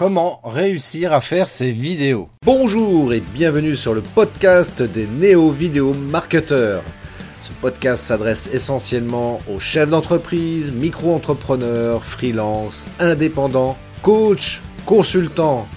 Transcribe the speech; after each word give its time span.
Comment 0.00 0.40
réussir 0.44 1.12
à 1.12 1.20
faire 1.20 1.46
ses 1.46 1.72
vidéos 1.72 2.30
Bonjour 2.46 3.12
et 3.12 3.20
bienvenue 3.20 3.76
sur 3.76 3.92
le 3.92 4.00
podcast 4.00 4.80
des 4.82 5.06
néo-vidéo 5.06 5.92
marketeurs. 5.92 6.82
Ce 7.42 7.52
podcast 7.52 8.04
s'adresse 8.04 8.48
essentiellement 8.50 9.40
aux 9.46 9.58
chefs 9.58 9.90
d'entreprise, 9.90 10.72
micro-entrepreneurs, 10.72 12.02
freelance, 12.02 12.86
indépendants, 12.98 13.76
coachs, 14.00 14.62
consultants. 14.86 15.68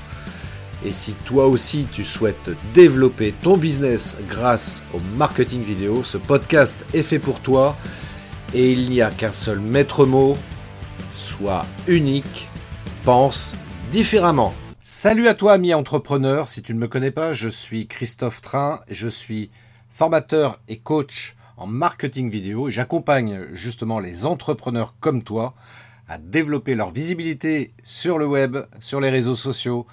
Et 0.86 0.92
si 0.92 1.16
toi 1.26 1.48
aussi 1.48 1.86
tu 1.92 2.06
souhaites 2.06 2.52
développer 2.74 3.34
ton 3.42 3.58
business 3.58 4.16
grâce 4.30 4.84
au 4.94 5.00
marketing 5.18 5.64
vidéo, 5.64 6.02
ce 6.06 6.18
podcast 6.18 6.86
est 6.94 7.04
fait 7.04 7.20
pour 7.20 7.42
toi 7.42 7.76
et 8.54 8.72
il 8.72 8.90
n'y 8.90 9.02
a 9.02 9.10
qu'un 9.10 9.34
seul 9.34 9.60
maître 9.60 10.06
mot, 10.06 10.38
sois 11.14 11.66
unique, 11.88 12.50
pense 13.04 13.54
différemment. 13.94 14.56
Salut 14.82 15.28
à 15.28 15.36
toi 15.36 15.54
ami 15.54 15.72
entrepreneur, 15.72 16.48
si 16.48 16.64
tu 16.64 16.74
ne 16.74 16.80
me 16.80 16.88
connais 16.88 17.12
pas, 17.12 17.32
je 17.32 17.48
suis 17.48 17.86
Christophe 17.86 18.42
Train, 18.42 18.82
je 18.90 19.08
suis 19.08 19.52
formateur 19.92 20.60
et 20.68 20.80
coach 20.80 21.36
en 21.58 21.68
marketing 21.68 22.32
vidéo 22.32 22.68
et 22.68 22.72
j'accompagne 22.72 23.46
justement 23.54 24.00
les 24.00 24.26
entrepreneurs 24.26 24.96
comme 25.00 25.22
toi 25.22 25.54
à 26.08 26.18
développer 26.18 26.74
leur 26.74 26.90
visibilité 26.90 27.72
sur 27.84 28.18
le 28.18 28.26
web, 28.26 28.58
sur 28.80 29.00
les 29.00 29.12
réseaux 29.12 29.36
sociaux, 29.36 29.86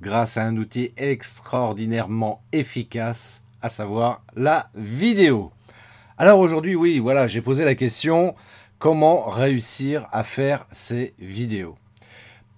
grâce 0.00 0.36
à 0.36 0.44
un 0.44 0.56
outil 0.56 0.92
extraordinairement 0.96 2.44
efficace, 2.52 3.42
à 3.60 3.68
savoir 3.68 4.22
la 4.36 4.70
vidéo. 4.76 5.50
Alors 6.16 6.38
aujourd'hui, 6.38 6.76
oui, 6.76 7.00
voilà, 7.00 7.26
j'ai 7.26 7.42
posé 7.42 7.64
la 7.64 7.74
question 7.74 8.36
comment 8.78 9.28
réussir 9.28 10.06
à 10.12 10.22
faire 10.22 10.64
ces 10.70 11.12
vidéos? 11.18 11.74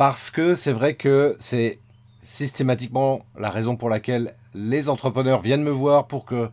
Parce 0.01 0.31
que 0.31 0.55
c'est 0.55 0.73
vrai 0.73 0.95
que 0.95 1.37
c'est 1.41 1.79
systématiquement 2.23 3.21
la 3.39 3.51
raison 3.51 3.77
pour 3.77 3.91
laquelle 3.91 4.35
les 4.55 4.89
entrepreneurs 4.89 5.43
viennent 5.43 5.63
me 5.63 5.71
voir 5.71 6.07
pour 6.07 6.25
que 6.25 6.49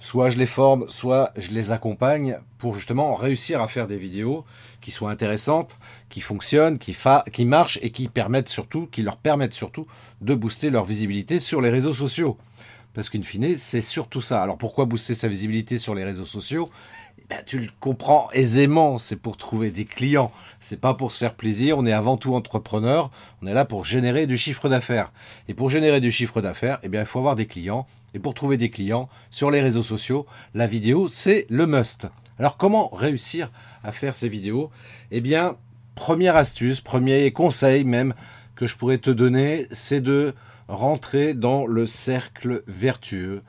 soit 0.00 0.30
je 0.30 0.36
les 0.36 0.46
forme, 0.46 0.86
soit 0.88 1.30
je 1.36 1.52
les 1.52 1.70
accompagne 1.70 2.40
pour 2.58 2.74
justement 2.74 3.14
réussir 3.14 3.62
à 3.62 3.68
faire 3.68 3.86
des 3.86 3.98
vidéos 3.98 4.44
qui 4.80 4.90
soient 4.90 5.12
intéressantes, 5.12 5.78
qui 6.08 6.20
fonctionnent, 6.20 6.80
qui, 6.80 6.96
marchent 7.44 7.78
et 7.82 7.92
qui 7.92 8.08
permettent 8.08 8.48
surtout, 8.48 8.88
qui 8.90 9.02
leur 9.02 9.16
permettent 9.16 9.54
surtout 9.54 9.86
de 10.20 10.34
booster 10.34 10.68
leur 10.68 10.84
visibilité 10.84 11.38
sur 11.38 11.60
les 11.60 11.70
réseaux 11.70 11.94
sociaux. 11.94 12.36
Parce 12.94 13.10
qu'une 13.10 13.22
fine, 13.22 13.56
c'est 13.58 13.80
surtout 13.80 14.22
ça. 14.22 14.42
Alors 14.42 14.58
pourquoi 14.58 14.86
booster 14.86 15.14
sa 15.14 15.28
visibilité 15.28 15.78
sur 15.78 15.94
les 15.94 16.02
réseaux 16.02 16.26
sociaux? 16.26 16.68
Ben, 17.32 17.42
Tu 17.46 17.58
le 17.58 17.68
comprends 17.80 18.28
aisément, 18.32 18.98
c'est 18.98 19.16
pour 19.16 19.36
trouver 19.36 19.70
des 19.70 19.84
clients. 19.84 20.32
C'est 20.60 20.80
pas 20.80 20.94
pour 20.94 21.12
se 21.12 21.18
faire 21.18 21.34
plaisir, 21.34 21.78
on 21.78 21.86
est 21.86 21.92
avant 21.92 22.16
tout 22.16 22.34
entrepreneur, 22.34 23.10
on 23.40 23.46
est 23.46 23.54
là 23.54 23.64
pour 23.64 23.84
générer 23.84 24.26
du 24.26 24.36
chiffre 24.36 24.68
d'affaires. 24.68 25.12
Et 25.48 25.54
pour 25.54 25.70
générer 25.70 26.00
du 26.00 26.12
chiffre 26.12 26.40
d'affaires, 26.40 26.78
eh 26.82 26.88
bien, 26.88 27.00
il 27.00 27.06
faut 27.06 27.18
avoir 27.18 27.36
des 27.36 27.46
clients. 27.46 27.86
Et 28.14 28.18
pour 28.18 28.34
trouver 28.34 28.58
des 28.58 28.70
clients 28.70 29.08
sur 29.30 29.50
les 29.50 29.62
réseaux 29.62 29.82
sociaux, 29.82 30.26
la 30.54 30.66
vidéo, 30.66 31.08
c'est 31.08 31.46
le 31.48 31.66
must. 31.66 32.08
Alors 32.38 32.56
comment 32.56 32.88
réussir 32.88 33.50
à 33.82 33.92
faire 33.92 34.14
ces 34.14 34.28
vidéos? 34.28 34.70
Eh 35.10 35.20
bien, 35.20 35.56
première 35.94 36.36
astuce, 36.36 36.80
premier 36.80 37.30
conseil 37.32 37.84
même 37.84 38.14
que 38.56 38.66
je 38.66 38.76
pourrais 38.76 38.98
te 38.98 39.10
donner, 39.10 39.66
c'est 39.70 40.00
de 40.00 40.34
rentrer 40.68 41.34
dans 41.34 41.66
le 41.66 41.86
cercle 41.86 42.62
vertueux 42.66 43.42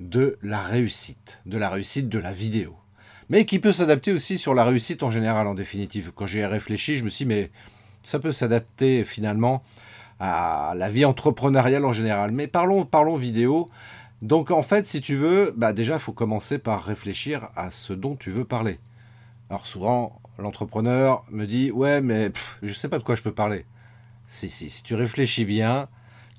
de 0.00 0.38
la 0.42 0.62
réussite, 0.62 1.40
de 1.46 1.58
la 1.58 1.68
réussite 1.68 2.08
de 2.08 2.18
la 2.18 2.32
vidéo. 2.32 2.76
Mais 3.30 3.46
qui 3.46 3.60
peut 3.60 3.72
s'adapter 3.72 4.12
aussi 4.12 4.38
sur 4.38 4.54
la 4.54 4.64
réussite 4.64 5.02
en 5.04 5.10
général, 5.10 5.46
en 5.46 5.54
définitive. 5.54 6.10
Quand 6.14 6.26
j'ai 6.26 6.44
réfléchi, 6.44 6.96
je 6.96 7.04
me 7.04 7.08
suis 7.08 7.24
dit, 7.24 7.28
mais 7.28 7.50
ça 8.02 8.18
peut 8.18 8.32
s'adapter 8.32 9.04
finalement 9.04 9.62
à 10.18 10.74
la 10.76 10.90
vie 10.90 11.04
entrepreneuriale 11.04 11.84
en 11.84 11.92
général. 11.92 12.32
Mais 12.32 12.48
parlons, 12.48 12.84
parlons 12.84 13.16
vidéo. 13.16 13.70
Donc 14.20 14.50
en 14.50 14.62
fait, 14.62 14.86
si 14.86 15.00
tu 15.00 15.14
veux, 15.14 15.54
bah 15.56 15.72
déjà, 15.72 15.94
il 15.94 16.00
faut 16.00 16.12
commencer 16.12 16.58
par 16.58 16.84
réfléchir 16.84 17.50
à 17.54 17.70
ce 17.70 17.92
dont 17.92 18.16
tu 18.16 18.30
veux 18.32 18.44
parler. 18.44 18.80
Alors 19.48 19.66
souvent, 19.66 20.20
l'entrepreneur 20.38 21.24
me 21.30 21.46
dit, 21.46 21.70
ouais, 21.70 22.00
mais 22.00 22.32
je 22.62 22.68
ne 22.68 22.74
sais 22.74 22.88
pas 22.88 22.98
de 22.98 23.04
quoi 23.04 23.14
je 23.14 23.22
peux 23.22 23.32
parler. 23.32 23.64
Si, 24.26 24.48
si, 24.48 24.70
si 24.70 24.82
tu 24.82 24.94
réfléchis 24.94 25.44
bien, 25.44 25.88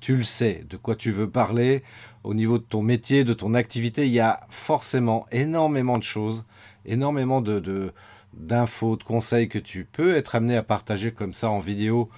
tu 0.00 0.16
le 0.16 0.24
sais 0.24 0.64
de 0.68 0.76
quoi 0.76 0.94
tu 0.94 1.10
veux 1.10 1.30
parler. 1.30 1.82
Au 2.22 2.34
niveau 2.34 2.58
de 2.58 2.64
ton 2.64 2.82
métier, 2.82 3.24
de 3.24 3.32
ton 3.32 3.54
activité, 3.54 4.06
il 4.06 4.12
y 4.12 4.20
a 4.20 4.40
forcément 4.50 5.26
énormément 5.32 5.98
de 5.98 6.02
choses, 6.02 6.44
énormément 6.86 7.40
de, 7.40 7.92
d'infos, 8.34 8.96
de 8.96 9.02
conseils 9.02 9.48
que 9.48 9.58
tu 9.58 9.84
peux 9.84 10.16
être 10.16 10.34
amené 10.34 10.56
à 10.56 10.62
partager 10.62 11.12
comme 11.12 11.32
ça 11.32 11.50
en 11.50 11.60
vidéo. 11.60 12.08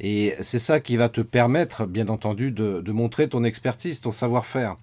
Et 0.00 0.34
c'est 0.42 0.58
ça 0.58 0.80
qui 0.80 0.96
va 0.96 1.08
te 1.08 1.20
permettre, 1.20 1.86
bien 1.86 2.08
entendu, 2.08 2.50
de, 2.50 2.92
montrer 2.92 3.28
ton 3.28 3.44
expertise, 3.44 4.00
ton 4.00 4.12
savoir-faire. 4.12 4.76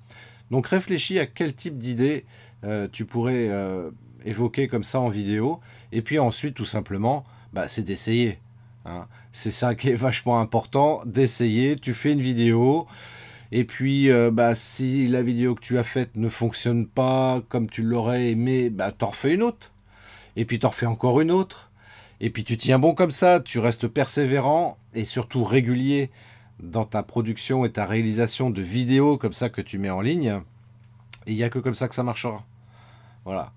Donc 0.52 0.68
réfléchis 0.68 1.20
à 1.20 1.26
quel 1.26 1.54
type 1.54 1.78
d'idées 1.78 2.26
euh, 2.64 2.88
tu 2.92 3.06
pourrais 3.06 3.50
euh, 3.50 3.92
évoquer 4.26 4.68
comme 4.68 4.84
ça 4.84 5.00
en 5.00 5.10
vidéo. 5.10 5.60
Et 5.92 6.02
puis 6.02 6.20
ensuite, 6.20 6.56
tout 6.56 6.66
simplement, 6.66 7.24
bah, 7.54 7.68
c'est 7.68 7.84
d'essayer. 7.84 8.40
Hein. 8.86 9.08
C'est 9.32 9.52
ça 9.52 9.76
qui 9.76 9.90
est 9.90 9.96
vachement 9.96 10.40
important, 10.40 11.02
d'essayer. 11.06 11.76
Tu 11.76 11.94
fais 11.94 12.12
une 12.12 12.22
vidéo, 12.22 12.88
et 13.56 13.66
puis 13.66 14.10
euh, 14.10 14.32
bah, 14.32 14.56
si 14.56 15.08
la 15.08 15.22
vidéo 15.22 15.54
que 15.54 15.62
tu 15.62 15.78
as 15.78 15.84
faite 15.84 16.18
ne 16.18 16.28
fonctionne 16.28 16.88
pas 16.88 17.40
comme 17.50 17.70
tu 17.70 17.84
l'aurais 17.84 18.32
aimé, 18.32 18.72
bah, 18.72 18.92
t'en 18.92 19.06
refais 19.08 19.36
une 19.36 19.44
autre. 19.44 19.72
Et 20.36 20.44
puis 20.44 20.58
t'en 20.58 20.70
refais 20.70 20.88
encore 20.88 21.22
une 21.22 21.30
autre. 21.30 21.70
Et 22.20 22.32
puis 22.32 22.44
tu 22.44 22.58
tiens 22.58 22.80
bon 22.80 22.96
comme 22.96 23.12
ça, 23.12 23.40
tu 23.40 23.60
restes 23.60 23.88
persévérant 23.88 24.80
et 24.96 25.06
surtout 25.06 25.44
régulier 25.44 26.10
dans 26.64 26.86
ta 26.86 27.04
production 27.04 27.64
et 27.64 27.72
ta 27.72 27.86
réalisation 27.86 28.50
de 28.50 28.64
vidéos 28.64 29.20
comme 29.20 29.34
ça 29.34 29.50
que 29.50 29.62
tu 29.62 29.78
mets 29.78 29.92
en 29.92 30.02
ligne. 30.02 30.42
Il 31.28 31.36
n'y 31.36 31.44
a 31.44 31.50
que 31.50 31.60
comme 31.60 31.76
ça 31.76 31.88
que 31.88 31.94
ça 31.94 32.02
marchera. 32.02 32.44
Voilà. 33.24 33.54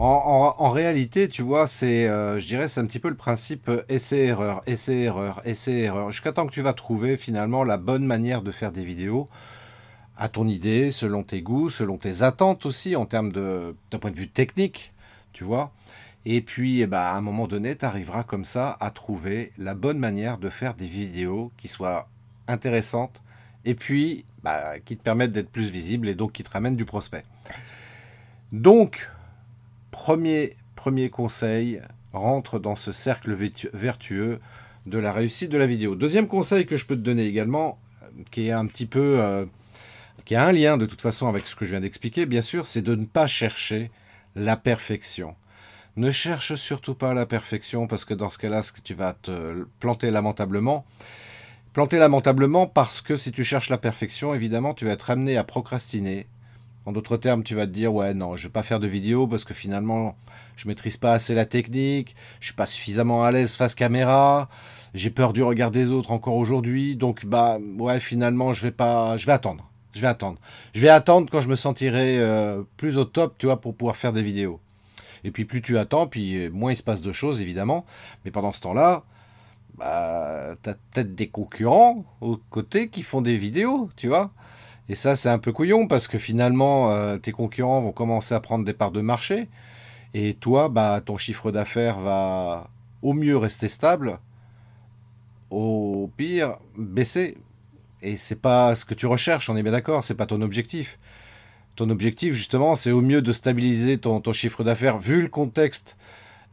En, 0.00 0.70
réalité, 0.70 1.28
tu 1.28 1.42
vois, 1.42 1.66
c'est, 1.66 2.06
euh, 2.08 2.38
je 2.38 2.46
dirais, 2.46 2.68
c'est 2.68 2.78
un 2.78 2.86
petit 2.86 3.00
peu 3.00 3.08
le 3.08 3.16
principe 3.16 3.68
euh, 3.68 3.82
essai-erreur, 3.88 4.62
essai-erreur, 4.66 5.42
essai-erreur, 5.44 6.12
jusqu'à 6.12 6.32
temps 6.32 6.46
que 6.46 6.52
tu 6.52 6.62
vas 6.62 6.72
trouver 6.72 7.16
finalement 7.16 7.64
la 7.64 7.78
bonne 7.78 8.06
manière 8.06 8.42
de 8.42 8.52
faire 8.52 8.70
des 8.70 8.84
vidéos 8.84 9.28
à 10.16 10.28
ton 10.28 10.46
idée, 10.46 10.92
selon 10.92 11.24
tes 11.24 11.42
goûts, 11.42 11.68
selon 11.68 11.96
tes 11.96 12.22
attentes 12.22 12.64
aussi, 12.64 12.94
en 12.94 13.06
termes 13.06 13.32
d'un 13.32 13.98
point 14.00 14.12
de 14.12 14.16
vue 14.16 14.28
technique, 14.28 14.92
tu 15.32 15.42
vois. 15.42 15.72
Et 16.24 16.42
puis, 16.42 16.80
eh 16.80 16.86
ben, 16.86 16.98
à 16.98 17.16
un 17.16 17.20
moment 17.20 17.48
donné, 17.48 17.76
tu 17.76 17.84
arriveras 17.84 18.22
comme 18.22 18.44
ça 18.44 18.76
à 18.80 18.92
trouver 18.92 19.52
la 19.58 19.74
bonne 19.74 19.98
manière 19.98 20.38
de 20.38 20.48
faire 20.48 20.74
des 20.74 20.86
vidéos 20.86 21.50
qui 21.56 21.66
soient 21.66 22.08
intéressantes 22.46 23.20
et 23.64 23.74
puis 23.74 24.24
bah, 24.44 24.78
qui 24.84 24.96
te 24.96 25.02
permettent 25.02 25.32
d'être 25.32 25.50
plus 25.50 25.70
visible 25.70 26.08
et 26.08 26.14
donc 26.14 26.32
qui 26.32 26.44
te 26.44 26.50
ramènent 26.50 26.76
du 26.76 26.84
prospect. 26.84 27.24
Donc, 28.52 29.08
Premier, 29.98 31.10
conseil, 31.10 31.80
rentre 32.12 32.60
dans 32.60 32.76
ce 32.76 32.92
cercle 32.92 33.36
vertueux 33.72 34.38
de 34.86 34.96
la 34.96 35.12
réussite 35.12 35.50
de 35.50 35.58
la 35.58 35.66
vidéo. 35.66 35.96
Deuxième 35.96 36.28
conseil 36.28 36.66
que 36.66 36.76
je 36.76 36.86
peux 36.86 36.94
te 36.94 37.00
donner 37.00 37.26
également, 37.26 37.80
euh, 38.02 38.06
qui 38.30 38.52
un 38.52 38.64
petit 38.66 38.86
peu, 38.86 39.20
euh, 39.20 39.44
qui 40.24 40.36
a 40.36 40.46
un 40.46 40.52
lien 40.52 40.78
de 40.78 40.86
toute 40.86 41.02
façon 41.02 41.26
avec 41.26 41.48
ce 41.48 41.56
que 41.56 41.64
je 41.64 41.72
viens 41.72 41.80
d'expliquer, 41.80 42.26
bien 42.26 42.42
sûr, 42.42 42.68
c'est 42.68 42.80
de 42.80 42.94
ne 42.94 43.06
pas 43.06 43.26
chercher 43.26 43.90
la 44.36 44.56
perfection. 44.56 45.34
Ne 45.96 46.12
cherche 46.12 46.54
surtout 46.54 46.94
pas 46.94 47.12
la 47.12 47.26
perfection 47.26 47.88
parce 47.88 48.04
que 48.04 48.14
dans 48.14 48.30
ce 48.30 48.38
cas-là, 48.38 48.62
tu 48.84 48.94
vas 48.94 49.14
te 49.14 49.66
planter 49.80 50.12
lamentablement. 50.12 50.86
Planter 51.72 51.98
lamentablement 51.98 52.68
parce 52.68 53.00
que 53.00 53.16
si 53.16 53.32
tu 53.32 53.42
cherches 53.44 53.68
la 53.68 53.78
perfection, 53.78 54.32
évidemment, 54.32 54.74
tu 54.74 54.84
vas 54.84 54.92
être 54.92 55.10
amené 55.10 55.36
à 55.36 55.42
procrastiner, 55.42 56.28
en 56.88 56.92
d'autres 56.92 57.18
termes, 57.18 57.44
tu 57.44 57.54
vas 57.54 57.66
te 57.66 57.70
dire 57.70 57.92
ouais 57.92 58.14
non, 58.14 58.34
je 58.34 58.44
vais 58.44 58.52
pas 58.52 58.62
faire 58.62 58.80
de 58.80 58.86
vidéo 58.86 59.26
parce 59.26 59.44
que 59.44 59.52
finalement 59.52 60.16
je 60.56 60.66
maîtrise 60.68 60.96
pas 60.96 61.12
assez 61.12 61.34
la 61.34 61.44
technique, 61.44 62.16
je 62.40 62.46
suis 62.46 62.54
pas 62.54 62.64
suffisamment 62.64 63.24
à 63.24 63.30
l'aise 63.30 63.56
face 63.56 63.74
caméra, 63.74 64.48
j'ai 64.94 65.10
peur 65.10 65.34
du 65.34 65.42
regard 65.42 65.70
des 65.70 65.90
autres 65.90 66.12
encore 66.12 66.36
aujourd'hui, 66.36 66.96
donc 66.96 67.26
bah 67.26 67.58
ouais 67.78 68.00
finalement 68.00 68.54
je 68.54 68.62
vais 68.62 68.70
pas, 68.70 69.18
je 69.18 69.26
vais 69.26 69.32
attendre, 69.32 69.70
je 69.92 70.00
vais 70.00 70.06
attendre, 70.06 70.38
je 70.72 70.80
vais 70.80 70.88
attendre 70.88 71.28
quand 71.30 71.42
je 71.42 71.50
me 71.50 71.56
sentirai 71.56 72.20
euh, 72.20 72.62
plus 72.78 72.96
au 72.96 73.04
top, 73.04 73.34
tu 73.36 73.44
vois, 73.44 73.60
pour 73.60 73.74
pouvoir 73.74 73.96
faire 73.96 74.14
des 74.14 74.22
vidéos. 74.22 74.58
Et 75.24 75.30
puis 75.30 75.44
plus 75.44 75.60
tu 75.60 75.76
attends, 75.76 76.06
puis 76.06 76.48
moins 76.48 76.72
il 76.72 76.76
se 76.76 76.82
passe 76.82 77.02
de 77.02 77.12
choses 77.12 77.42
évidemment, 77.42 77.84
mais 78.24 78.30
pendant 78.30 78.52
ce 78.52 78.62
temps-là, 78.62 79.04
bah, 79.76 80.56
tu 80.62 80.70
as 80.70 80.74
peut-être 80.74 81.14
des 81.14 81.28
concurrents 81.28 82.06
aux 82.22 82.38
côtés 82.48 82.88
qui 82.88 83.02
font 83.02 83.20
des 83.20 83.36
vidéos, 83.36 83.90
tu 83.94 84.08
vois. 84.08 84.30
Et 84.88 84.94
ça, 84.94 85.16
c'est 85.16 85.28
un 85.28 85.38
peu 85.38 85.52
couillon 85.52 85.86
parce 85.86 86.08
que 86.08 86.18
finalement, 86.18 86.90
euh, 86.92 87.18
tes 87.18 87.32
concurrents 87.32 87.82
vont 87.82 87.92
commencer 87.92 88.34
à 88.34 88.40
prendre 88.40 88.64
des 88.64 88.72
parts 88.72 88.90
de 88.90 89.02
marché. 89.02 89.48
Et 90.14 90.34
toi, 90.34 90.68
bah, 90.68 91.02
ton 91.04 91.18
chiffre 91.18 91.50
d'affaires 91.50 91.98
va 91.98 92.70
au 93.02 93.12
mieux 93.12 93.36
rester 93.36 93.68
stable, 93.68 94.18
au 95.50 96.10
pire 96.16 96.56
baisser. 96.76 97.36
Et 98.00 98.16
c'est 98.16 98.40
pas 98.40 98.74
ce 98.74 98.84
que 98.84 98.94
tu 98.94 99.06
recherches, 99.06 99.50
on 99.50 99.56
est 99.56 99.62
bien 99.62 99.72
d'accord, 99.72 100.04
c'est 100.04 100.14
pas 100.14 100.26
ton 100.26 100.40
objectif. 100.40 100.98
Ton 101.76 101.90
objectif, 101.90 102.34
justement, 102.34 102.74
c'est 102.74 102.90
au 102.90 103.02
mieux 103.02 103.22
de 103.22 103.32
stabiliser 103.32 103.98
ton, 103.98 104.20
ton 104.20 104.32
chiffre 104.32 104.64
d'affaires 104.64 104.98
vu 104.98 105.20
le 105.20 105.28
contexte 105.28 105.96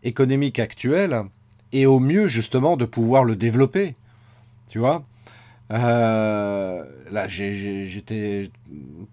économique 0.03 0.59
actuel 0.59 1.23
et 1.71 1.85
au 1.85 1.99
mieux, 1.99 2.27
justement, 2.27 2.77
de 2.77 2.85
pouvoir 2.85 3.23
le 3.23 3.35
développer. 3.35 3.95
Tu 4.69 4.79
vois? 4.79 5.05
Euh, 5.71 6.85
là, 7.11 7.27
j'étais 7.27 8.51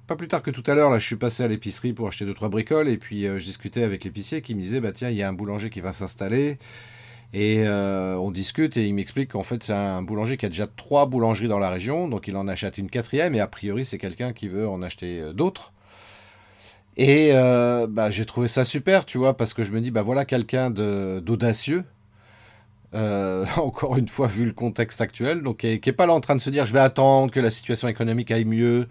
pas 0.07 0.17
plus 0.17 0.29
tard 0.29 0.43
que 0.43 0.51
tout 0.51 0.63
à 0.67 0.75
l'heure. 0.75 0.91
Là, 0.91 0.99
je 0.99 1.07
suis 1.07 1.17
passé 1.17 1.43
à 1.43 1.49
l'épicerie 1.49 1.93
pour 1.93 2.09
acheter 2.09 2.25
deux 2.25 2.35
trois 2.35 2.49
bricoles 2.49 2.89
et 2.89 2.99
puis 2.99 3.27
euh, 3.27 3.39
je 3.39 3.45
discutais 3.45 3.83
avec 3.83 4.05
l'épicier 4.05 4.43
qui 4.43 4.55
me 4.55 4.61
disait 4.61 4.81
bah 4.81 4.93
tiens, 4.93 5.11
il 5.11 5.17
y 5.17 5.23
a 5.23 5.29
un 5.29 5.33
boulanger 5.33 5.71
qui 5.71 5.81
va 5.81 5.93
s'installer 5.93 6.59
et 7.33 7.63
euh, 7.67 8.17
on 8.17 8.31
discute 8.31 8.77
et 8.77 8.87
il 8.87 8.95
m'explique 8.95 9.31
qu'en 9.31 9.43
fait 9.43 9.63
c'est 9.63 9.73
un 9.73 10.03
boulanger 10.03 10.37
qui 10.37 10.45
a 10.45 10.51
déjà 10.51 10.67
trois 10.67 11.07
boulangeries 11.07 11.49
dans 11.49 11.59
la 11.59 11.71
région, 11.71 12.07
donc 12.09 12.29
il 12.29 12.37
en 12.37 12.47
achète 12.47 12.77
une 12.77 12.91
quatrième 12.91 13.35
et 13.35 13.41
a 13.41 13.47
priori 13.47 13.87
c'est 13.87 13.99
quelqu'un 13.99 14.35
qui 14.35 14.49
veut 14.49 14.69
en 14.69 14.83
acheter 14.83 15.33
d'autres. 15.33 15.73
Et 16.99 17.33
bah, 17.33 18.11
j'ai 18.11 18.27
trouvé 18.27 18.49
ça 18.49 18.67
super, 18.67 19.07
tu 19.07 19.17
vois, 19.17 19.35
parce 19.35 19.55
que 19.55 19.65
je 19.65 19.73
me 19.73 19.81
dis 19.81 19.91
bah 19.91 20.03
voilà 20.03 20.27
quelqu'un 20.27 20.71
d'audacieux 20.71 21.85
euh, 22.95 23.45
encore 23.57 23.97
une 23.97 24.09
fois, 24.09 24.27
vu 24.27 24.45
le 24.45 24.53
contexte 24.53 25.01
actuel, 25.01 25.43
donc 25.43 25.59
qui 25.59 25.81
n'est 25.85 25.93
pas 25.93 26.07
là 26.07 26.13
en 26.13 26.21
train 26.21 26.37
de 26.37 26.41
se 26.41 26.51
dire 26.51 26.67
je 26.67 26.73
vais 26.73 26.81
attendre 26.81 27.31
que 27.31 27.41
la 27.41 27.51
situation 27.51 27.89
économique 27.89 28.31
aille 28.31 28.45
mieux 28.45 28.89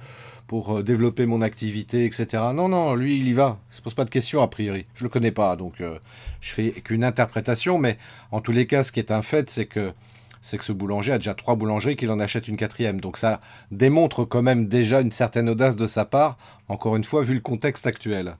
pour 0.47 0.79
euh, 0.79 0.83
développer 0.83 1.25
mon 1.25 1.41
activité, 1.41 2.05
etc. 2.05 2.27
Non, 2.53 2.67
non, 2.67 2.93
lui, 2.93 3.17
il 3.17 3.27
y 3.27 3.33
va. 3.33 3.59
Il 3.71 3.77
se 3.77 3.81
pose 3.81 3.93
pas 3.93 4.03
de 4.03 4.09
questions 4.09 4.41
a 4.41 4.49
priori. 4.49 4.85
Je 4.95 5.03
le 5.03 5.09
connais 5.09 5.31
pas, 5.31 5.55
donc 5.55 5.79
euh, 5.79 5.97
je 6.41 6.51
fais 6.51 6.71
qu'une 6.71 7.03
interprétation, 7.03 7.77
mais 7.77 7.97
en 8.31 8.41
tous 8.41 8.51
les 8.51 8.67
cas, 8.67 8.83
ce 8.83 8.91
qui 8.91 8.99
est 8.99 9.11
un 9.11 9.21
fait, 9.21 9.49
c'est 9.49 9.65
que 9.65 9.93
c'est 10.41 10.57
que 10.57 10.65
ce 10.65 10.73
boulanger 10.73 11.13
a 11.13 11.17
déjà 11.19 11.35
trois 11.35 11.55
boulangeries, 11.55 11.95
qu'il 11.95 12.11
en 12.11 12.19
achète 12.19 12.47
une 12.47 12.57
quatrième. 12.57 12.99
Donc 12.99 13.17
ça 13.17 13.39
démontre 13.71 14.25
quand 14.25 14.41
même 14.41 14.67
déjà 14.67 14.99
une 14.99 15.11
certaine 15.11 15.47
audace 15.47 15.75
de 15.75 15.87
sa 15.87 16.03
part, 16.03 16.37
encore 16.67 16.95
une 16.95 17.03
fois, 17.03 17.21
vu 17.21 17.35
le 17.35 17.41
contexte 17.41 17.87
actuel. 17.87 18.35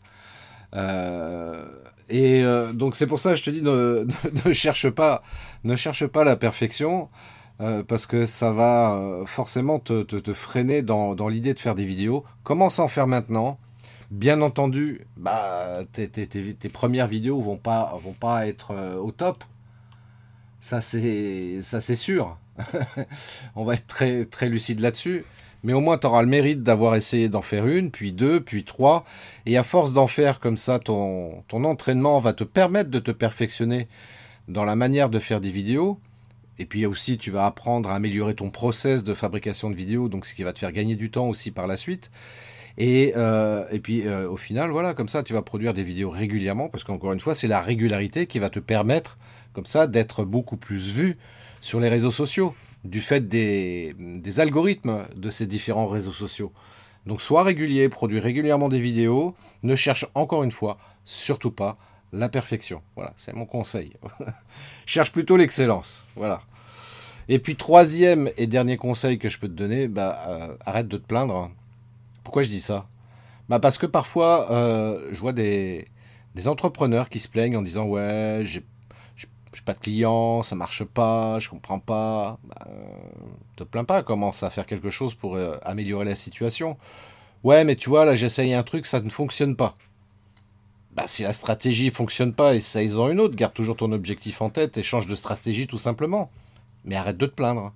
Euh, 0.76 1.61
et 2.12 2.44
euh, 2.44 2.74
donc 2.74 2.96
c'est 2.96 3.08
pour 3.08 3.20
ça 3.20 3.32
que 3.32 3.38
je 3.38 3.44
te 3.44 3.50
dis 3.50 3.62
ne, 4.46 4.54
cherche 4.54 4.90
pas, 4.90 5.24
ne 5.64 5.76
cherche 5.76 6.06
pas 6.06 6.24
la 6.24 6.36
perfection 6.36 7.10
euh, 7.62 7.84
parce 7.84 8.06
que 8.06 8.26
ça 8.26 8.52
va 8.52 8.96
euh, 8.96 9.26
forcément 9.26 9.80
te, 9.80 10.34
freiner 10.34 10.82
dans, 10.82 11.28
l'idée 11.30 11.54
de 11.54 11.60
faire 11.60 11.76
des 11.76 11.86
vidéos. 11.86 12.24
Commence 12.44 12.80
à 12.80 12.84
en 12.84 12.88
faire 12.88 13.08
maintenant. 13.08 13.60
Bien 14.12 14.42
entendu, 14.42 15.08
bah, 15.16 15.84
tes, 15.94 16.10
tes, 16.10 16.28
tes, 16.28 16.70
premières 16.70 17.08
vidéos 17.08 17.40
vont 17.40 17.56
pas, 17.56 17.98
vont 18.04 18.12
pas 18.12 18.46
être 18.46 18.98
au 19.00 19.12
top. 19.12 19.46
Ça 20.60 20.82
c'est, 20.82 21.62
ça 21.62 21.80
c'est 21.80 21.96
sûr. 21.96 22.38
On 23.56 23.64
va 23.64 23.76
être 23.76 23.88
très, 23.88 24.26
très 24.26 24.50
lucide 24.50 24.82
là-dessus 24.82 25.24
mais 25.64 25.74
au 25.74 25.80
moins 25.80 25.98
tu 25.98 26.08
auras 26.08 26.22
le 26.22 26.28
mérite 26.28 26.64
d'avoir 26.64 26.96
essayé 26.96 27.30
d'en 27.30 27.42
faire 27.42 27.68
une, 27.68 27.92
puis 27.92 28.12
deux, 28.12 28.42
puis 28.42 28.64
trois, 28.64 29.06
et 29.46 29.58
à 29.58 29.64
force 29.64 29.94
d'en 29.94 30.08
faire 30.08 30.40
comme 30.40 30.58
ça, 30.58 30.80
ton, 30.80 31.44
entraînement 31.52 32.20
va 32.20 32.34
te 32.34 32.44
permettre 32.44 32.90
de 32.90 33.00
te 33.00 33.12
perfectionner 33.12 33.88
dans 34.48 34.66
la 34.66 34.76
manière 34.76 35.10
de 35.10 35.20
faire 35.20 35.42
des 35.42 35.52
vidéos, 35.52 36.00
et 36.60 36.66
puis 36.66 36.86
aussi 36.86 37.18
tu 37.18 37.32
vas 37.32 37.46
apprendre 37.46 37.90
à 37.90 37.96
améliorer 37.96 38.36
ton 38.36 38.50
process 38.50 39.04
de 39.04 39.14
fabrication 39.14 39.70
de 39.70 39.76
vidéos, 39.76 40.10
donc 40.10 40.26
ce 40.26 40.34
qui 40.34 40.44
va 40.44 40.54
te 40.54 40.60
faire 40.60 40.72
gagner 40.72 40.96
du 40.96 41.12
temps 41.12 41.28
aussi 41.28 41.52
par 41.52 41.68
la 41.68 41.78
suite. 41.78 42.12
Et, 42.78 43.14
euh, 43.18 43.66
puis 43.84 44.08
euh, 44.08 44.30
au 44.30 44.38
final, 44.38 44.72
voilà, 44.72 44.94
comme 44.94 45.10
ça 45.10 45.24
tu 45.24 45.34
vas 45.34 45.42
produire 45.42 45.74
des 45.74 45.84
vidéos 45.84 46.10
régulièrement, 46.10 46.70
parce 46.70 46.84
qu'encore 46.84 47.14
une 47.14 47.20
fois, 47.20 47.36
c'est 47.36 47.48
la 47.48 47.62
régularité 47.62 48.28
qui 48.28 48.40
va 48.40 48.50
te 48.50 48.60
permettre, 48.60 49.18
comme 49.54 49.66
ça, 49.66 49.88
d'être 49.88 50.24
beaucoup 50.24 50.58
plus 50.58 50.94
vu 50.94 51.18
sur 51.60 51.80
les 51.80 51.90
réseaux 51.90 52.12
sociaux 52.12 52.56
du 52.84 53.02
fait 53.02 53.28
des, 53.28 53.96
algorithmes 54.40 55.06
de 55.16 55.30
ces 55.30 55.46
différents 55.46 55.88
réseaux 55.88 56.14
sociaux. 56.14 56.52
Donc 57.06 57.22
sois 57.22 57.44
régulier, 57.44 57.90
produis 57.90 58.20
régulièrement 58.20 58.70
des 58.70 58.80
vidéos, 58.80 59.36
ne 59.64 59.76
cherche 59.76 60.08
encore 60.14 60.44
une 60.44 60.52
fois, 60.52 60.78
surtout 61.06 61.52
pas, 61.52 61.78
la 62.14 62.30
perfection. 62.30 62.82
Voilà, 62.96 63.14
c'est 63.18 63.34
mon 63.34 63.46
conseil. 63.46 63.94
cherche 64.86 65.12
plutôt 65.12 65.38
l'excellence. 65.38 66.06
Voilà. 66.16 66.42
Et 67.28 67.40
puis 67.40 67.56
troisième 67.56 68.30
et 68.38 68.48
dernier 68.48 68.78
conseil 68.78 69.18
que 69.18 69.30
je 69.30 69.40
peux 69.40 69.48
te 69.48 69.54
donner, 69.54 69.88
bah, 69.88 70.26
euh, 70.28 70.56
arrête 70.66 70.88
de 70.88 70.98
te 70.98 71.06
plaindre. 71.06 71.52
Pourquoi 72.24 72.44
je 72.44 72.50
dis 72.50 72.60
ça? 72.60 72.88
Bah 73.50 73.60
Parce 73.60 73.78
que 73.78 73.86
parfois, 73.86 74.52
euh, 74.52 75.10
je 75.12 75.20
vois 75.20 75.34
des, 75.34 75.88
entrepreneurs 76.46 77.10
qui 77.10 77.20
se 77.20 77.28
plaignent 77.28 77.58
en 77.58 77.62
disant 77.62 77.86
ouais, 77.86 78.42
j'ai 78.44 78.64
j'ai 79.54 79.62
pas 79.62 79.74
de 79.74 79.80
clients, 79.80 80.44
ça 80.44 80.56
marche 80.56 80.84
pas, 80.84 81.40
je 81.40 81.50
comprends 81.50 81.80
pas. 81.80 82.40
Bah, 82.44 82.68
te 83.56 83.64
plains 83.64 83.84
pas, 83.84 84.04
commence 84.04 84.44
à 84.44 84.50
faire 84.50 84.66
quelque 84.66 84.90
chose 84.90 85.14
pour 85.14 85.36
euh, 85.36 85.58
améliorer 85.64 86.06
la 86.06 86.16
situation. 86.16 86.78
Ouais, 87.44 87.64
mais 87.64 87.76
tu 87.76 87.90
vois, 87.90 88.06
là 88.06 88.16
j'essaye 88.16 88.54
un 88.54 88.64
truc, 88.64 88.86
ça 88.86 89.02
ne 89.02 89.10
fonctionne 89.10 89.56
pas. 89.56 89.76
Bah, 90.94 91.04
si 91.08 91.24
la 91.24 91.34
stratégie 91.34 91.90
fonctionne 91.90 92.34
pas, 92.34 92.56
essaye-en 92.56 93.10
une 93.10 93.20
autre, 93.20 93.36
garde 93.36 93.54
toujours 93.54 93.78
ton 93.78 93.92
objectif 93.92 94.42
en 94.42 94.50
tête 94.50 94.78
et 94.78 94.84
change 94.84 95.08
de 95.08 95.16
stratégie 95.16 95.68
tout 95.68 95.78
simplement. 95.78 96.30
Mais 96.86 96.96
arrête 96.96 97.18
de 97.18 97.26
te 97.26 97.34
plaindre. 97.34 97.74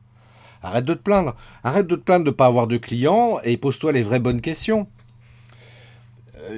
Arrête 0.61 0.85
de 0.85 0.93
te 0.93 1.01
plaindre. 1.01 1.35
Arrête 1.63 1.87
de 1.87 1.95
te 1.95 2.01
plaindre 2.01 2.25
de 2.25 2.31
ne 2.31 2.35
pas 2.35 2.47
avoir 2.47 2.67
de 2.67 2.77
clients 2.77 3.39
et 3.43 3.57
pose-toi 3.57 3.91
les 3.91 4.03
vraies 4.03 4.19
bonnes 4.19 4.41
questions. 4.41 4.87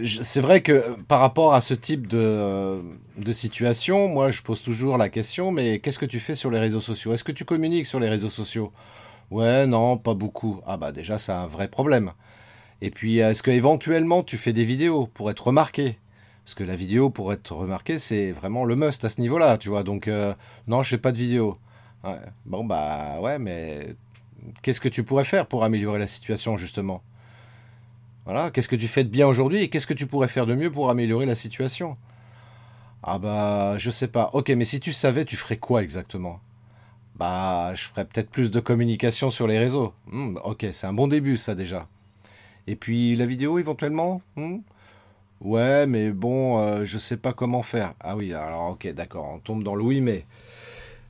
C'est 0.04 0.42
vrai 0.42 0.62
que 0.62 0.96
par 1.08 1.20
rapport 1.20 1.54
à 1.54 1.62
ce 1.62 1.74
type 1.74 2.08
de, 2.08 2.82
de, 3.18 3.32
situation, 3.32 4.08
moi 4.08 4.30
je 4.30 4.42
pose 4.42 4.62
toujours 4.62 4.98
la 4.98 5.10
question, 5.10 5.52
mais 5.52 5.80
qu'est-ce 5.80 6.00
que 6.00 6.06
tu 6.06 6.20
fais 6.20 6.36
sur 6.36 6.52
les 6.52 6.60
réseaux 6.60 6.80
sociaux? 6.80 7.14
Est-ce 7.14 7.24
que 7.24 7.32
tu 7.32 7.46
communiques 7.46 7.86
sur 7.86 8.00
les 8.00 8.10
réseaux 8.10 8.30
sociaux? 8.30 8.72
Ouais, 9.32 9.68
non, 9.68 9.98
pas 9.98 10.14
beaucoup. 10.14 10.62
Ah 10.66 10.78
bah 10.78 10.92
déjà 10.92 11.18
c'est 11.18 11.32
un 11.32 11.48
vrai 11.48 11.68
problème. 11.68 12.12
Et 12.82 12.92
puis 12.92 13.20
est-ce 13.20 13.44
que 13.44 13.52
éventuellement 13.52 14.24
tu 14.24 14.38
fais 14.38 14.54
des 14.54 14.66
vidéos 14.66 15.08
pour 15.08 15.32
être 15.32 15.48
remarqué? 15.48 15.98
Parce 16.46 16.56
que 16.56 16.64
la 16.64 16.76
vidéo 16.76 17.10
pour 17.10 17.34
être 17.34 17.54
remarqué 17.54 18.00
c'est 18.00 18.32
vraiment 18.32 18.66
le 18.66 18.76
must 18.76 19.06
à 19.06 19.10
ce 19.10 19.22
niveau-là, 19.22 19.58
tu 19.58 19.70
vois? 19.70 19.84
Donc 19.84 20.08
euh, 20.08 20.34
non, 20.68 20.84
je 20.84 20.90
fais 20.90 20.98
pas 20.98 21.12
de 21.12 21.18
vidéo. 21.18 21.58
Bon 22.46 22.64
bah 22.66 23.20
ouais, 23.22 23.40
mais 23.40 23.96
qu'est-ce 24.62 24.82
que 24.82 24.90
tu 24.90 25.04
pourrais 25.04 25.26
faire 25.26 25.46
pour 25.48 25.64
améliorer 25.64 26.00
la 26.00 26.08
situation 26.08 26.58
justement? 26.58 27.02
Voilà, 28.28 28.52
qu'est-ce 28.52 28.68
que 28.68 28.76
tu 28.76 28.90
fais 28.90 29.06
de 29.06 29.10
bien 29.10 29.26
aujourd'hui 29.26 29.60
et 29.60 29.70
qu'est-ce 29.70 29.88
que 29.88 29.94
tu 29.94 30.06
pourrais 30.06 30.28
faire 30.28 30.46
de 30.46 30.54
mieux 30.54 30.70
pour 30.70 30.90
améliorer 30.90 31.26
la 31.26 31.34
situation? 31.34 31.96
Ah 33.02 33.20
bah, 33.20 33.78
je 33.78 33.90
sais 33.90 34.10
pas. 34.10 34.30
Ok, 34.34 34.50
mais 34.50 34.66
si 34.66 34.82
tu 34.82 34.92
savais, 34.92 35.24
tu 35.24 35.38
ferais 35.38 35.56
quoi 35.56 35.82
exactement? 35.82 36.42
Bah, 37.16 37.74
je 37.76 37.84
ferais 37.86 38.06
peut-être 38.06 38.30
plus 38.30 38.52
de 38.52 38.60
communication 38.60 39.30
sur 39.30 39.48
les 39.48 39.58
réseaux. 39.58 39.94
Hmm, 40.12 40.38
ok, 40.44 40.66
c'est 40.74 40.88
un 40.88 40.94
bon 40.94 41.08
début 41.08 41.38
ça 41.38 41.56
déjà. 41.56 41.88
Et 42.68 42.76
puis 42.76 43.16
la 43.16 43.26
vidéo 43.26 43.60
éventuellement? 43.60 44.22
Hmm? 44.36 44.58
Ouais, 45.42 45.88
mais 45.88 46.12
bon, 46.12 46.60
euh, 46.60 46.86
je 46.86 46.98
sais 46.98 47.18
pas 47.18 47.34
comment 47.34 47.64
faire. 47.64 47.94
Ah 48.02 48.18
oui, 48.18 48.34
alors 48.34 48.72
ok, 48.72 48.88
d'accord, 48.94 49.30
on 49.36 49.40
tombe 49.40 49.64
dans 49.64 49.76
le 49.76 49.84
oui 49.84 50.02
mais. 50.02 50.26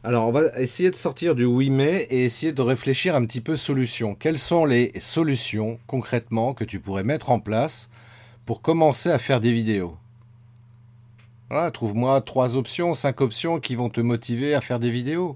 Alors, 0.08 0.30
on 0.30 0.32
va 0.32 0.58
essayer 0.58 0.90
de 0.90 0.96
sortir 0.96 1.36
du 1.36 1.44
oui 1.44 1.70
mais 1.70 2.04
et 2.10 2.24
essayer 2.24 2.54
de 2.54 2.62
réfléchir 2.62 3.14
un 3.14 3.26
petit 3.26 3.42
peu 3.42 3.58
solutions. 3.58 4.16
Quelles 4.16 4.38
sont 4.38 4.64
les 4.64 4.98
solutions 5.02 5.82
concrètement 5.86 6.54
que 6.54 6.64
tu 6.64 6.80
pourrais 6.80 7.04
mettre 7.04 7.30
en 7.30 7.42
place 7.42 7.90
pour 8.46 8.62
commencer 8.62 9.12
à 9.12 9.20
faire 9.20 9.42
des 9.42 9.52
vidéos? 9.52 9.98
Voilà, 11.50 11.72
trouve-moi 11.72 12.22
trois 12.22 12.56
options, 12.56 12.94
cinq 12.94 13.20
options 13.20 13.60
qui 13.60 13.76
vont 13.76 13.90
te 13.90 14.00
motiver 14.00 14.56
à 14.56 14.62
faire 14.62 14.80
des 14.80 14.92
vidéos. 14.92 15.36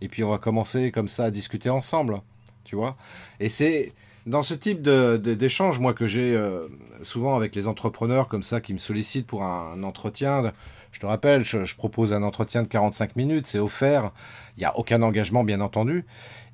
Et 0.00 0.08
puis 0.08 0.24
on 0.24 0.30
va 0.30 0.38
commencer 0.38 0.90
comme 0.90 1.06
ça 1.06 1.26
à 1.26 1.30
discuter 1.30 1.70
ensemble, 1.70 2.20
tu 2.64 2.74
vois? 2.74 2.96
Et 3.38 3.48
c'est 3.48 3.92
dans 4.28 4.42
ce 4.42 4.54
type 4.54 4.82
d'échange, 4.82 5.80
moi, 5.80 5.94
que 5.94 6.06
j'ai 6.06 6.36
euh, 6.36 6.68
souvent 7.02 7.36
avec 7.36 7.54
les 7.54 7.66
entrepreneurs 7.66 8.28
comme 8.28 8.42
ça 8.42 8.60
qui 8.60 8.72
me 8.72 8.78
sollicitent 8.78 9.26
pour 9.26 9.42
un 9.42 9.82
entretien 9.82 10.52
je 10.90 11.00
te 11.00 11.06
rappelle, 11.06 11.44
je, 11.44 11.76
propose 11.76 12.12
un 12.12 12.22
entretien 12.22 12.62
de 12.62 12.68
45 12.68 13.16
minutes, 13.16 13.46
c'est 13.46 13.58
offert. 13.58 14.10
Il 14.56 14.60
n'y 14.60 14.66
a 14.66 14.76
aucun 14.76 15.02
engagement, 15.02 15.44
bien 15.44 15.60
entendu. 15.60 16.06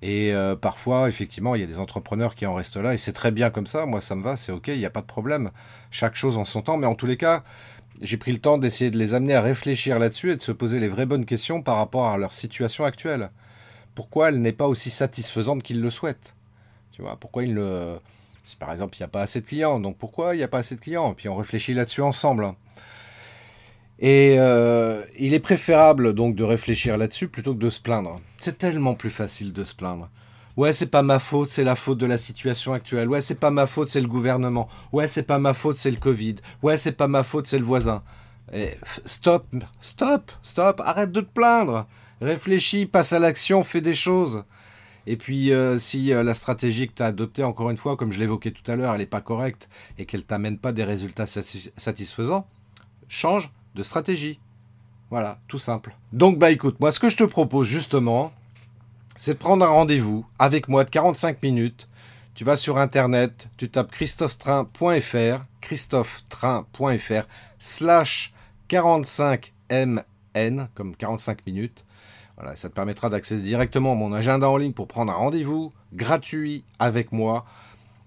Et 0.03 0.35
euh, 0.35 0.57
parfois, 0.57 1.09
effectivement, 1.09 1.55
il 1.55 1.61
y 1.61 1.65
a 1.65 1.67
des 1.67 1.79
entrepreneurs 1.79 2.35
qui 2.35 2.45
en 2.47 2.55
restent 2.55 2.77
là, 2.77 2.95
et 2.95 2.99
c'est 2.99 3.13
très 3.13 3.31
bien 3.31 3.51
comme 3.51 3.67
ça. 3.67 3.87
Moi, 3.87 4.01
ça 4.01 4.17
me 4.17 4.23
va, 4.23 4.37
c'est 4.37 4.53
OK, 4.53 4.69
il 4.69 4.79
n'y 4.79 4.87
a 4.87 4.91
pas 4.91 5.01
de 5.01 5.07
problème. 5.07 5.51
Chaque 5.91 6.17
chose 6.17 6.37
en 6.37 6.45
son 6.45 6.63
temps. 6.63 6.77
Mais 6.77 6.87
en 6.87 6.95
tous 6.95 7.07
les 7.07 7.17
cas, 7.17 7.43
j'ai 8.03 8.17
pris 8.17 8.33
le 8.33 8.39
temps 8.39 8.59
d'essayer 8.59 8.91
de 8.91 8.99
les 8.99 9.15
amener 9.15 9.35
à 9.35 9.41
réfléchir 9.41 9.99
là-dessus 9.99 10.33
et 10.33 10.37
de 10.37 10.43
se 10.43 10.53
poser 10.53 10.81
les 10.81 10.89
vraies 10.89 11.07
bonnes 11.07 11.25
questions 11.25 11.63
par 11.63 11.77
rapport 11.77 12.07
à 12.07 12.19
leur 12.19 12.35
situation 12.35 12.85
actuelle. 12.85 13.31
Pourquoi 13.95 14.31
elle 14.31 14.43
n'est 14.43 14.53
pas 14.53 14.67
aussi 14.67 14.91
satisfaisante 14.91 15.63
qu'ils 15.63 15.81
le 15.81 15.91
souhaitent? 15.91 16.35
Tu 16.95 17.03
vois, 17.03 17.17
pourquoi 17.17 17.43
ils 17.43 17.53
le... 17.53 17.99
Si 18.45 18.57
par 18.57 18.71
exemple, 18.71 18.97
il 18.97 19.01
n'y 19.01 19.05
a 19.05 19.09
pas 19.09 19.23
assez 19.23 19.41
de 19.41 19.47
clients, 19.47 19.81
donc 19.81 19.97
pourquoi 19.99 20.35
il 20.35 20.39
n'y 20.39 20.45
a 20.45 20.49
pas 20.49 20.59
assez 20.59 20.77
de 20.77 20.81
clients? 20.81 21.13
Puis 21.15 21.29
on 21.29 21.35
réfléchit 21.35 21.75
là-dessus 21.75 22.03
ensemble. 22.03 22.55
Et 23.99 24.37
euh, 24.39 25.03
il 25.19 25.35
est 25.35 25.41
préférable 25.41 26.13
donc 26.13 26.37
de 26.37 26.45
réfléchir 26.45 26.97
là-dessus 26.97 27.29
plutôt 27.29 27.55
que 27.55 27.59
de 27.59 27.71
se 27.71 27.81
plaindre. 27.81 28.21
C'est 28.39 28.59
tellement 28.59 28.95
plus 28.95 29.11
facile 29.11 29.53
de 29.53 29.65
se 29.65 29.75
plaindre. 29.75 30.09
Ouais, 30.57 30.73
c'est 30.73 30.91
pas 30.91 31.03
ma 31.03 31.19
faute, 31.19 31.51
c'est 31.51 31.65
la 31.65 31.75
faute 31.75 31.99
de 31.99 32.07
la 32.07 32.19
situation 32.19 32.75
actuelle. 32.75 33.09
Ouais, 33.09 33.21
c'est 33.21 33.41
pas 33.41 33.51
ma 33.51 33.67
faute, 33.67 33.89
c'est 33.89 34.01
le 34.01 34.07
gouvernement. 34.07 34.69
Ouais, 34.93 35.09
c'est 35.09 35.25
pas 35.25 35.41
ma 35.41 35.53
faute, 35.53 35.77
c'est 35.77 35.91
le 35.91 35.97
Covid. 35.97 36.37
Ouais, 36.63 36.77
c'est 36.77 36.97
pas 36.97 37.09
ma 37.09 37.25
faute, 37.25 37.49
c'est 37.49 37.59
le 37.59 37.65
voisin. 37.65 38.05
stop, 39.05 39.47
stop, 39.81 40.31
stop, 40.45 40.81
arrête 40.85 41.11
de 41.11 41.23
te 41.23 41.33
plaindre. 41.33 41.89
Réfléchis, 42.21 42.87
passe 42.87 43.13
à 43.13 43.19
l'action, 43.19 43.65
fais 43.65 43.81
des 43.81 43.97
choses. 43.97 44.45
Et 45.07 45.17
puis, 45.17 45.53
euh, 45.53 45.77
si 45.79 46.13
euh, 46.13 46.23
la 46.23 46.35
stratégie 46.35 46.89
que 46.89 46.95
tu 46.95 47.03
as 47.03 47.07
adoptée, 47.07 47.45
encore 47.45 47.71
une 47.71 47.77
fois, 47.77 47.97
comme 47.97 48.13
je 48.13 48.19
l'évoquais 48.19 48.51
tout 48.51 48.69
à 48.71 48.77
l'heure, 48.77 48.95
elle 48.95 49.01
n'est 49.01 49.07
pas 49.07 49.21
correcte 49.21 49.69
et 49.99 50.07
qu'elle 50.07 50.25
t'amène 50.25 50.59
pas 50.59 50.73
des 50.73 50.85
résultats 50.85 51.27
satisfaisants, 51.27 52.47
change 53.09 53.53
de 53.75 53.83
stratégie. 53.83 54.41
Voilà, 55.11 55.39
tout 55.49 55.59
simple. 55.59 55.95
Donc 56.13 56.39
bah 56.39 56.51
écoute, 56.51 56.81
moi 56.81 56.91
ce 56.91 56.99
que 56.99 57.09
je 57.09 57.17
te 57.17 57.25
propose 57.25 57.69
justement, 57.69 58.33
c'est 59.17 59.35
de 59.35 59.39
prendre 59.39 59.65
un 59.65 59.69
rendez-vous 59.69 60.27
avec 60.39 60.69
moi 60.69 60.85
de 60.85 60.91
45 60.91 61.43
minutes. 61.43 61.89
Tu 62.35 62.43
vas 62.45 62.57
sur 62.57 62.79
internet, 62.79 63.49
tu 63.57 63.71
tapes 63.71 63.93
christophetrain.fr, 63.93 65.45
christophetrain.fr, 65.61 67.29
slash 67.61 68.35
45mn, 68.69 70.67
comme 70.75 70.97
45 70.97 71.47
minutes. 71.47 71.85
Voilà, 72.37 72.57
ça 72.57 72.69
te 72.69 72.75
permettra 72.75 73.11
d'accéder 73.11 73.43
directement 73.43 73.93
à 73.93 73.95
mon 73.95 74.13
agenda 74.13 74.49
en 74.49 74.57
ligne 74.57 74.73
pour 74.73 74.89
prendre 74.89 75.13
un 75.13 75.17
rendez-vous 75.17 75.73
gratuit 75.93 76.65
avec 76.79 77.13
moi. 77.13 77.45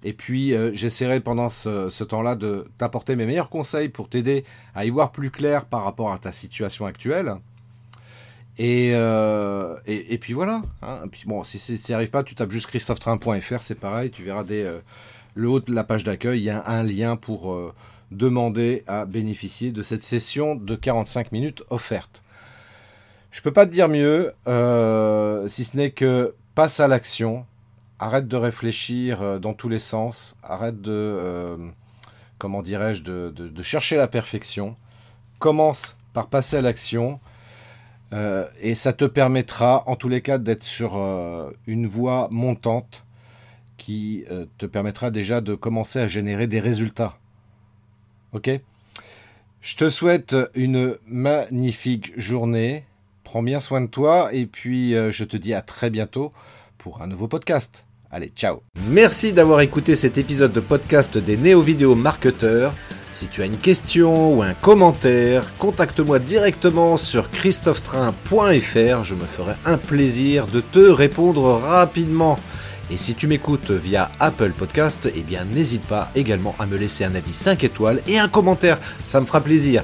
Et 0.03 0.13
puis, 0.13 0.53
euh, 0.53 0.72
j'essaierai 0.74 1.22
pendant 1.22 1.50
ce, 1.50 2.03
temps-là 2.03 2.36
de 2.36 2.67
t'apporter 2.77 3.15
mes 3.15 3.25
meilleurs 3.25 3.50
conseils 3.50 3.89
pour 3.89 4.10
t'aider 4.10 4.43
à 4.75 4.86
y 4.86 4.89
voir 4.89 5.12
plus 5.12 5.31
clair 5.31 5.65
par 5.65 5.84
rapport 5.84 6.12
à 6.12 6.17
ta 6.17 6.31
situation 6.31 6.86
actuelle. 6.86 7.36
Et, 8.60 8.91
euh, 8.93 9.75
puis 10.19 10.34
voilà. 10.34 10.63
Hein. 10.81 11.03
bon, 11.25 11.43
si 11.43 11.60
ça 11.60 11.74
n'y 11.89 11.96
arrive 11.96 12.10
pas, 12.10 12.24
tu 12.24 12.36
tapes 12.36 12.51
juste 12.51 12.67
christophetrain.fr, 12.67 13.62
c'est 13.62 13.79
pareil, 13.79 14.12
tu 14.12 14.24
verras 14.24 14.43
euh, 14.50 14.79
le 15.36 15.50
haut 15.50 15.60
de 15.60 15.74
la 15.74 15.84
page 15.84 16.03
d'accueil, 16.03 16.39
il 16.39 16.43
y 16.43 16.50
a 16.50 16.67
un 16.67 16.84
lien 16.84 17.15
pour 17.15 17.74
demander 18.12 18.84
à 18.88 19.05
bénéficier 19.05 19.72
de 19.72 19.84
cette 19.84 20.03
session 20.03 20.55
de 20.55 20.75
45 20.75 21.31
minutes 21.31 21.63
offerte. 21.69 22.24
Je 23.38 23.44
peux 23.44 23.53
pas 23.53 23.67
te 23.67 23.72
dire 23.72 23.88
mieux, 23.88 24.34
euh, 24.48 25.48
si 25.48 25.63
ce 25.63 25.77
n'est 25.77 25.91
que 25.91 26.34
passe 26.56 26.79
à 26.79 26.88
l'action, 26.88 27.46
arrête 28.00 28.27
de 28.27 28.36
réfléchir 28.36 29.22
euh, 29.22 29.38
dans 29.38 29.53
tous 29.53 29.70
les 29.70 29.77
sens, 29.77 30.39
arrête 30.41 30.82
de, 30.82 30.91
euh, 30.91 31.56
comment 32.39 32.63
dirais-je, 32.63 33.03
de, 33.03 33.62
chercher 33.62 33.96
la 33.96 34.08
perfection, 34.08 34.75
commence 35.38 35.98
par 36.13 36.29
passer 36.29 36.58
à 36.58 36.62
l'action, 36.62 37.20
et 38.60 38.74
ça 38.74 38.91
te 38.91 39.06
permettra, 39.06 39.84
en 39.88 39.96
tous 39.96 40.10
les 40.10 40.22
cas, 40.22 40.39
d'être 40.39 40.63
sur 40.63 40.96
une 41.67 41.86
voie 41.86 42.29
montante 42.32 43.06
qui 43.77 44.25
te 44.58 44.65
permettra 44.65 45.12
déjà 45.12 45.41
de 45.41 45.53
commencer 45.53 46.00
à 46.00 46.08
générer 46.08 46.48
des 46.48 46.60
résultats. 46.60 47.20
Ok? 48.34 48.50
Je 49.62 49.75
te 49.75 49.89
souhaite 49.89 50.36
une 50.56 50.98
magnifique 51.06 52.20
journée 52.20 52.87
Prends 53.27 53.43
bien 53.43 53.60
soin 53.60 53.81
de 53.81 53.88
toi 53.88 54.29
et 54.31 54.46
puis 54.46 54.96
euh, 54.96 55.12
je 55.12 55.25
te 55.25 55.36
dis 55.36 55.53
à 55.53 55.62
très 55.62 55.89
bientôt 55.89 56.31
pour 56.77 57.01
un 57.01 57.07
nouveau 57.07 57.27
podcast. 57.27 57.86
Allez, 58.10 58.31
ciao. 58.34 58.62
Merci 58.88 59.34
d'avoir 59.34 59.60
écouté 59.60 59.98
cet 59.98 60.17
épisode 60.17 60.53
de 60.53 60.62
podcast 60.62 61.17
des 61.17 61.36
néo-vidéo 61.36 61.93
marketeurs. 61.93 62.74
Si 63.12 63.27
tu 63.27 63.41
as 63.41 63.46
une 63.46 63.57
question 63.57 64.34
ou 64.34 64.43
un 64.43 64.53
commentaire, 64.53 65.57
contacte-moi 65.57 66.19
directement 66.19 66.96
sur 66.96 67.29
christophetrain.fr. 67.29 69.03
Je 69.03 69.15
me 69.15 69.25
ferai 69.25 69.55
un 69.65 69.77
plaisir 69.77 70.46
de 70.46 70.62
te 70.62 70.79
répondre 70.79 71.60
rapidement. 71.62 72.38
Et 72.89 72.96
si 72.96 73.13
tu 73.13 73.27
m'écoutes 73.27 73.72
via 73.72 74.10
Apple 74.22 74.53
Podcast, 74.53 75.12
eh 75.13 75.22
bien 75.22 75.43
n'hésite 75.43 75.86
pas 75.86 76.10
également 76.15 76.55
à 76.60 76.65
me 76.65 76.77
laisser 76.77 77.03
un 77.03 77.15
avis 77.15 77.34
5 77.34 77.62
étoiles 77.65 78.01
et 78.07 78.17
un 78.17 78.29
commentaire, 78.29 78.77
ça 79.05 79.19
me 79.19 79.25
fera 79.25 79.41
plaisir. 79.41 79.84